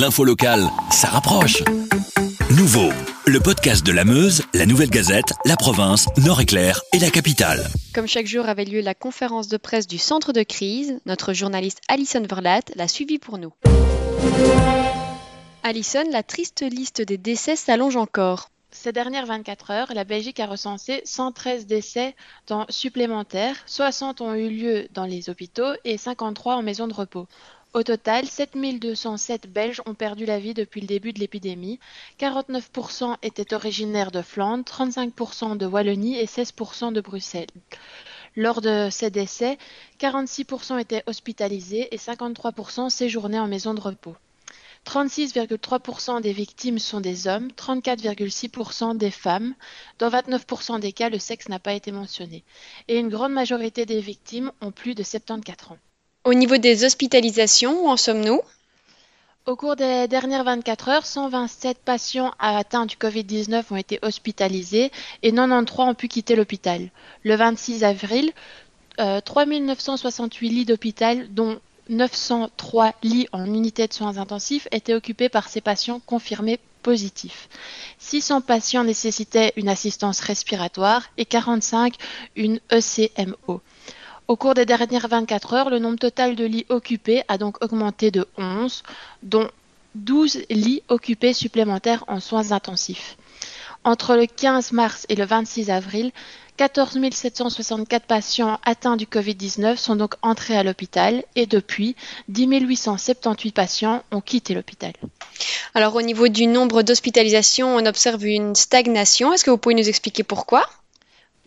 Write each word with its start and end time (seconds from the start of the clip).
l'info 0.00 0.24
locale, 0.24 0.66
ça 0.90 1.08
rapproche. 1.08 1.62
Nouveau, 2.56 2.88
le 3.26 3.38
podcast 3.38 3.84
de 3.84 3.92
la 3.92 4.06
Meuse, 4.06 4.42
la 4.54 4.64
Nouvelle 4.64 4.88
Gazette, 4.88 5.34
la 5.44 5.56
province, 5.56 6.06
Nord-Éclair 6.16 6.80
et 6.94 6.98
la 6.98 7.10
capitale. 7.10 7.68
Comme 7.94 8.06
chaque 8.06 8.26
jour 8.26 8.48
avait 8.48 8.64
lieu 8.64 8.80
la 8.80 8.94
conférence 8.94 9.48
de 9.48 9.58
presse 9.58 9.86
du 9.86 9.98
centre 9.98 10.32
de 10.32 10.42
crise, 10.42 10.98
notre 11.04 11.34
journaliste 11.34 11.82
Alison 11.88 12.22
Verlat 12.22 12.62
l'a 12.76 12.88
suivi 12.88 13.18
pour 13.18 13.36
nous. 13.36 13.52
Alison, 15.62 16.04
la 16.10 16.22
triste 16.22 16.62
liste 16.62 17.02
des 17.02 17.18
décès 17.18 17.56
s'allonge 17.56 17.96
encore. 17.96 18.48
Ces 18.70 18.92
dernières 18.92 19.26
24 19.26 19.70
heures, 19.70 19.92
la 19.94 20.04
Belgique 20.04 20.40
a 20.40 20.46
recensé 20.46 21.02
113 21.04 21.66
décès 21.66 22.14
dans 22.46 22.64
supplémentaires, 22.70 23.56
60 23.66 24.22
ont 24.22 24.32
eu 24.32 24.48
lieu 24.48 24.88
dans 24.94 25.04
les 25.04 25.28
hôpitaux 25.28 25.72
et 25.84 25.98
53 25.98 26.54
en 26.54 26.62
maison 26.62 26.86
de 26.86 26.94
repos. 26.94 27.26
Au 27.72 27.84
total, 27.84 28.26
7207 28.26 29.46
Belges 29.46 29.80
ont 29.86 29.94
perdu 29.94 30.26
la 30.26 30.40
vie 30.40 30.54
depuis 30.54 30.80
le 30.80 30.88
début 30.88 31.12
de 31.12 31.20
l'épidémie. 31.20 31.78
49% 32.18 33.16
étaient 33.22 33.54
originaires 33.54 34.10
de 34.10 34.22
Flandre, 34.22 34.64
35% 34.64 35.56
de 35.56 35.66
Wallonie 35.66 36.18
et 36.18 36.26
16% 36.26 36.92
de 36.92 37.00
Bruxelles. 37.00 37.46
Lors 38.34 38.60
de 38.60 38.88
ces 38.90 39.10
décès, 39.10 39.56
46% 40.00 40.80
étaient 40.80 41.04
hospitalisés 41.06 41.94
et 41.94 41.96
53% 41.96 42.90
séjournaient 42.90 43.38
en 43.38 43.46
maison 43.46 43.72
de 43.72 43.80
repos. 43.80 44.16
36,3% 44.84 46.22
des 46.22 46.32
victimes 46.32 46.80
sont 46.80 47.00
des 47.00 47.28
hommes, 47.28 47.50
34,6% 47.56 48.96
des 48.96 49.12
femmes. 49.12 49.54
Dans 50.00 50.08
29% 50.08 50.80
des 50.80 50.92
cas, 50.92 51.08
le 51.08 51.20
sexe 51.20 51.48
n'a 51.48 51.60
pas 51.60 51.74
été 51.74 51.92
mentionné. 51.92 52.42
Et 52.88 52.98
une 52.98 53.10
grande 53.10 53.32
majorité 53.32 53.86
des 53.86 54.00
victimes 54.00 54.50
ont 54.60 54.72
plus 54.72 54.96
de 54.96 55.04
74 55.04 55.72
ans. 55.72 55.78
Au 56.30 56.34
niveau 56.34 56.58
des 56.58 56.84
hospitalisations, 56.84 57.86
où 57.86 57.88
en 57.88 57.96
sommes-nous? 57.96 58.40
Au 59.46 59.56
cours 59.56 59.74
des 59.74 60.06
dernières 60.06 60.44
24 60.44 60.88
heures, 60.88 61.04
127 61.04 61.78
patients 61.78 62.30
atteints 62.38 62.86
du 62.86 62.94
Covid-19 62.94 63.64
ont 63.72 63.76
été 63.76 63.98
hospitalisés 64.02 64.92
et 65.24 65.32
93 65.32 65.88
ont 65.88 65.94
pu 65.94 66.06
quitter 66.06 66.36
l'hôpital. 66.36 66.88
Le 67.24 67.34
26 67.34 67.82
avril, 67.82 68.30
3968 68.96 70.46
euh, 70.46 70.52
lits 70.52 70.64
d'hôpital, 70.66 71.34
dont 71.34 71.58
903 71.88 72.94
lits 73.02 73.26
en 73.32 73.46
unité 73.46 73.88
de 73.88 73.92
soins 73.92 74.16
intensifs 74.18 74.68
étaient 74.70 74.94
occupés 74.94 75.30
par 75.30 75.48
ces 75.48 75.60
patients 75.60 76.00
confirmés 76.06 76.60
positifs. 76.84 77.48
600 77.98 78.42
patients 78.42 78.84
nécessitaient 78.84 79.52
une 79.56 79.68
assistance 79.68 80.20
respiratoire 80.20 81.02
et 81.18 81.24
45 81.24 81.96
une 82.36 82.60
ECMO. 82.70 83.62
Au 84.30 84.36
cours 84.36 84.54
des 84.54 84.64
dernières 84.64 85.08
24 85.08 85.54
heures, 85.54 85.70
le 85.70 85.80
nombre 85.80 85.98
total 85.98 86.36
de 86.36 86.44
lits 86.44 86.64
occupés 86.68 87.24
a 87.26 87.36
donc 87.36 87.64
augmenté 87.64 88.12
de 88.12 88.28
11, 88.38 88.84
dont 89.24 89.48
12 89.96 90.42
lits 90.50 90.84
occupés 90.86 91.32
supplémentaires 91.32 92.04
en 92.06 92.20
soins 92.20 92.52
intensifs. 92.52 93.16
Entre 93.82 94.14
le 94.14 94.26
15 94.26 94.70
mars 94.70 95.04
et 95.08 95.16
le 95.16 95.24
26 95.24 95.72
avril, 95.72 96.12
14 96.58 96.96
764 97.10 98.06
patients 98.06 98.60
atteints 98.64 98.96
du 98.96 99.06
Covid-19 99.06 99.76
sont 99.76 99.96
donc 99.96 100.14
entrés 100.22 100.56
à 100.56 100.62
l'hôpital 100.62 101.24
et 101.34 101.46
depuis, 101.46 101.96
10 102.28 102.46
878 102.60 103.50
patients 103.50 104.04
ont 104.12 104.20
quitté 104.20 104.54
l'hôpital. 104.54 104.92
Alors 105.74 105.96
au 105.96 106.02
niveau 106.02 106.28
du 106.28 106.46
nombre 106.46 106.82
d'hospitalisations, 106.82 107.74
on 107.74 107.84
observe 107.84 108.24
une 108.24 108.54
stagnation. 108.54 109.32
Est-ce 109.32 109.42
que 109.42 109.50
vous 109.50 109.58
pouvez 109.58 109.74
nous 109.74 109.88
expliquer 109.88 110.22
pourquoi? 110.22 110.68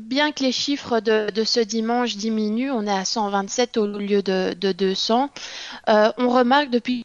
Bien 0.00 0.32
que 0.32 0.42
les 0.42 0.52
chiffres 0.52 1.00
de, 1.00 1.44
ce 1.44 1.60
dimanche 1.60 2.16
diminuent, 2.16 2.70
on 2.70 2.86
est 2.86 2.90
à 2.90 3.04
127 3.04 3.76
au 3.76 3.86
lieu 3.86 4.22
de, 4.22 4.54
200, 4.54 5.28
euh, 5.88 6.10
on 6.16 6.30
remarque 6.30 6.70
depuis 6.70 7.04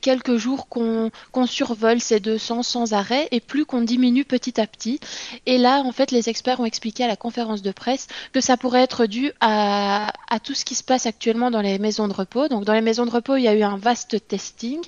quelques 0.00 0.36
jours 0.36 0.68
qu'on 0.68 1.10
survole 1.46 2.00
ces 2.00 2.20
200 2.20 2.62
sans 2.62 2.92
arrêt 2.92 3.26
et 3.32 3.40
plus 3.40 3.64
qu'on 3.64 3.80
diminue 3.80 4.24
petit 4.24 4.60
à 4.60 4.68
petit. 4.68 5.00
Et 5.46 5.58
là, 5.58 5.80
en 5.80 5.90
fait, 5.90 6.12
les 6.12 6.28
experts 6.28 6.60
ont 6.60 6.64
expliqué 6.64 7.02
à 7.02 7.08
la 7.08 7.16
conférence 7.16 7.62
de 7.62 7.72
presse 7.72 8.06
que 8.32 8.40
ça 8.40 8.56
pourrait 8.56 8.82
être 8.82 9.06
dû 9.06 9.32
à 9.40 10.12
tout 10.44 10.54
ce 10.54 10.64
qui 10.64 10.76
se 10.76 10.84
passe 10.84 11.06
actuellement 11.06 11.50
dans 11.50 11.62
les 11.62 11.80
maisons 11.80 12.06
de 12.06 12.14
repos. 12.14 12.46
Donc, 12.46 12.64
dans 12.64 12.74
les 12.74 12.82
maisons 12.82 13.04
de 13.06 13.10
repos, 13.10 13.34
il 13.34 13.42
y 13.42 13.48
a 13.48 13.54
eu 13.54 13.62
un 13.62 13.78
vaste 13.78 14.28
testing 14.28 14.80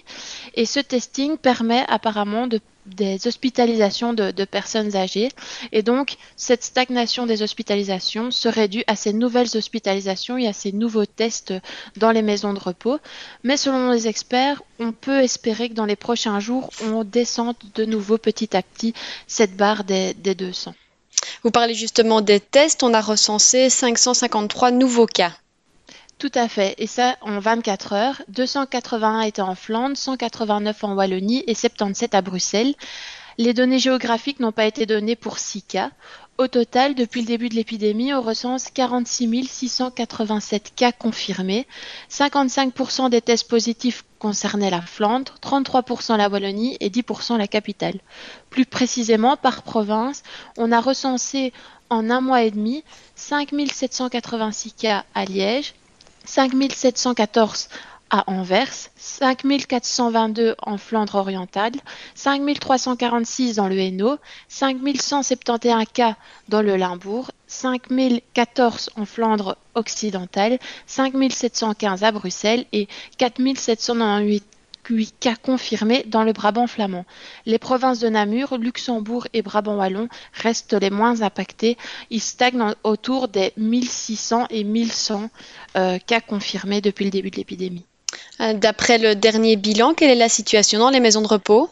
et 0.54 0.66
ce 0.66 0.78
testing 0.78 1.36
permet 1.36 1.84
apparemment 1.88 2.46
de 2.46 2.60
des 2.94 3.26
hospitalisations 3.26 4.12
de, 4.12 4.44
personnes 4.44 4.96
âgées. 4.96 5.28
Et 5.72 5.82
donc, 5.82 6.16
cette 6.36 6.64
stagnation 6.64 7.26
des 7.26 7.42
hospitalisations 7.42 8.30
serait 8.30 8.68
due 8.68 8.84
à 8.86 8.96
ces 8.96 9.12
nouvelles 9.12 9.48
hospitalisations 9.54 10.38
et 10.38 10.46
à 10.46 10.52
ces 10.52 10.72
nouveaux 10.72 11.06
tests 11.06 11.54
dans 11.96 12.10
les 12.10 12.22
maisons 12.22 12.52
de 12.52 12.58
repos. 12.58 12.98
Mais 13.44 13.56
selon 13.56 13.90
les 13.90 14.08
experts, 14.08 14.62
on 14.78 14.92
peut 14.92 15.20
espérer 15.20 15.68
que 15.68 15.74
dans 15.74 15.86
les 15.86 15.96
prochains 15.96 16.40
jours, 16.40 16.70
on 16.82 17.04
descende 17.04 17.56
de 17.74 17.84
nouveau 17.84 18.18
petit 18.18 18.56
à 18.56 18.62
petit 18.62 18.94
cette 19.26 19.56
barre 19.56 19.84
des, 19.84 20.14
des 20.14 20.34
200. 20.34 20.74
Vous 21.42 21.50
parlez 21.50 21.74
justement 21.74 22.20
des 22.20 22.40
tests. 22.40 22.82
On 22.82 22.94
a 22.94 23.00
recensé 23.00 23.70
553 23.70 24.70
nouveaux 24.70 25.06
cas. 25.06 25.32
Tout 26.20 26.30
à 26.34 26.48
fait, 26.48 26.74
et 26.76 26.86
ça 26.86 27.16
en 27.22 27.38
24 27.38 27.94
heures. 27.94 28.22
281 28.28 29.22
étaient 29.22 29.40
en 29.40 29.54
Flandre, 29.54 29.96
189 29.96 30.84
en 30.84 30.92
Wallonie 30.92 31.42
et 31.46 31.54
77 31.54 32.14
à 32.14 32.20
Bruxelles. 32.20 32.74
Les 33.38 33.54
données 33.54 33.78
géographiques 33.78 34.38
n'ont 34.38 34.52
pas 34.52 34.66
été 34.66 34.84
données 34.84 35.16
pour 35.16 35.38
6 35.38 35.62
cas. 35.62 35.90
Au 36.36 36.46
total, 36.46 36.94
depuis 36.94 37.22
le 37.22 37.26
début 37.26 37.48
de 37.48 37.54
l'épidémie, 37.54 38.12
on 38.12 38.20
recense 38.20 38.68
46 38.68 39.48
687 39.48 40.74
cas 40.76 40.92
confirmés. 40.92 41.66
55% 42.10 43.08
des 43.08 43.22
tests 43.22 43.48
positifs 43.48 44.04
concernaient 44.18 44.68
la 44.68 44.82
Flandre, 44.82 45.36
33% 45.40 46.18
la 46.18 46.28
Wallonie 46.28 46.76
et 46.80 46.90
10% 46.90 47.38
la 47.38 47.48
capitale. 47.48 47.98
Plus 48.50 48.66
précisément, 48.66 49.38
par 49.38 49.62
province, 49.62 50.22
on 50.58 50.70
a 50.70 50.82
recensé 50.82 51.54
en 51.88 52.10
un 52.10 52.20
mois 52.20 52.42
et 52.42 52.50
demi 52.50 52.84
5 53.16 53.54
786 53.72 54.72
cas 54.72 55.04
à 55.14 55.24
Liège, 55.24 55.72
5714 56.24 57.68
à 58.10 58.24
Anvers, 58.28 58.90
5422 58.96 60.56
en 60.62 60.78
Flandre 60.78 61.14
orientale, 61.14 61.72
5346 62.16 63.56
dans 63.56 63.68
le 63.68 63.78
Hainaut, 63.78 64.16
5171 64.48 65.84
cas 65.92 66.16
dans 66.48 66.60
le 66.60 66.76
Limbourg, 66.76 67.30
5014 67.46 68.90
en 68.96 69.04
Flandre 69.04 69.56
occidentale, 69.74 70.58
5715 70.86 72.02
à 72.02 72.10
Bruxelles 72.10 72.66
et 72.72 72.88
4798 73.18 74.44
cas 75.20 75.36
confirmés 75.36 76.04
dans 76.06 76.22
le 76.24 76.32
Brabant 76.32 76.66
flamand. 76.66 77.04
Les 77.46 77.58
provinces 77.58 78.00
de 78.00 78.08
Namur, 78.08 78.58
Luxembourg 78.58 79.26
et 79.32 79.42
Brabant 79.42 79.76
wallon 79.76 80.08
restent 80.32 80.74
les 80.74 80.90
moins 80.90 81.22
impactées. 81.22 81.76
Ils 82.10 82.20
stagnent 82.20 82.74
autour 82.84 83.28
des 83.28 83.52
1600 83.56 84.46
et 84.50 84.64
1100 84.64 85.30
euh, 85.76 85.98
cas 85.98 86.20
confirmés 86.20 86.80
depuis 86.80 87.04
le 87.04 87.10
début 87.10 87.30
de 87.30 87.36
l'épidémie. 87.36 87.84
Euh, 88.40 88.54
d'après 88.54 88.98
le 88.98 89.14
dernier 89.14 89.56
bilan, 89.56 89.94
quelle 89.94 90.10
est 90.10 90.14
la 90.14 90.28
situation 90.28 90.78
dans 90.78 90.90
les 90.90 91.00
maisons 91.00 91.22
de 91.22 91.28
repos? 91.28 91.70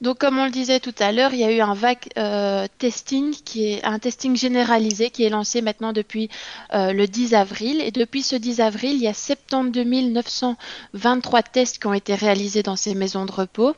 Donc, 0.00 0.16
comme 0.16 0.38
on 0.38 0.46
le 0.46 0.50
disait 0.50 0.80
tout 0.80 0.94
à 0.98 1.12
l'heure, 1.12 1.34
il 1.34 1.40
y 1.40 1.44
a 1.44 1.52
eu 1.52 1.60
un 1.60 1.74
vague 1.74 2.08
euh, 2.16 2.66
testing 2.78 3.34
qui 3.44 3.66
est 3.66 3.84
un 3.84 3.98
testing 3.98 4.34
généralisé 4.34 5.10
qui 5.10 5.24
est 5.24 5.28
lancé 5.28 5.60
maintenant 5.60 5.92
depuis 5.92 6.30
euh, 6.72 6.94
le 6.94 7.06
10 7.06 7.34
avril. 7.34 7.82
Et 7.82 7.90
depuis 7.90 8.22
ce 8.22 8.34
10 8.34 8.62
avril, 8.62 8.94
il 8.94 9.02
y 9.02 9.08
a 9.08 9.12
72 9.12 9.84
923 9.84 11.42
tests 11.42 11.80
qui 11.80 11.86
ont 11.86 11.92
été 11.92 12.14
réalisés 12.14 12.62
dans 12.62 12.76
ces 12.76 12.94
maisons 12.94 13.26
de 13.26 13.32
repos. 13.32 13.74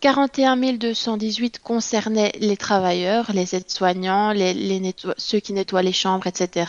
41 0.00 0.56
218 0.72 1.60
concernaient 1.60 2.32
les 2.40 2.56
travailleurs, 2.56 3.30
les 3.32 3.54
aides-soignants, 3.54 4.32
les, 4.32 4.94
ceux 5.18 5.38
qui 5.38 5.52
nettoient 5.52 5.82
les 5.82 5.92
chambres, 5.92 6.26
etc. 6.26 6.68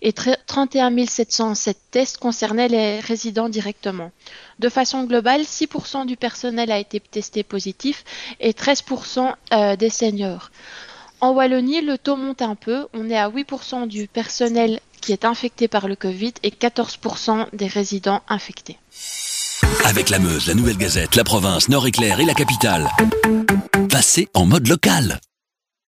Et 0.00 0.12
31 0.12 1.06
707 1.06 1.76
tests 1.92 2.18
concernaient 2.18 2.68
les 2.68 2.98
résidents 2.98 3.48
directement. 3.48 4.10
De 4.58 4.68
façon 4.68 5.04
globale, 5.04 5.42
6% 5.42 6.06
du 6.06 6.16
personnel 6.16 6.70
a 6.70 6.78
été 6.78 7.00
testé 7.00 7.42
positif 7.42 8.04
et 8.40 8.52
13% 8.52 9.32
euh, 9.52 9.76
des 9.76 9.90
seniors. 9.90 10.50
En 11.20 11.30
Wallonie, 11.30 11.80
le 11.82 11.98
taux 11.98 12.16
monte 12.16 12.42
un 12.42 12.56
peu. 12.56 12.86
On 12.94 13.08
est 13.08 13.16
à 13.16 13.28
8% 13.28 13.86
du 13.86 14.08
personnel 14.08 14.80
qui 15.00 15.12
est 15.12 15.24
infecté 15.24 15.68
par 15.68 15.88
le 15.88 15.96
Covid 15.96 16.32
et 16.42 16.50
14% 16.50 17.46
des 17.52 17.66
résidents 17.66 18.22
infectés. 18.28 18.78
Avec 19.84 20.10
la 20.10 20.18
Meuse, 20.18 20.46
la 20.46 20.54
Nouvelle 20.54 20.76
Gazette, 20.76 21.16
la 21.16 21.24
province, 21.24 21.68
Nord-Éclair 21.68 22.20
et 22.20 22.24
la 22.24 22.34
capitale. 22.34 22.88
Passez 23.88 24.28
en 24.34 24.46
mode 24.46 24.68
local. 24.68 25.20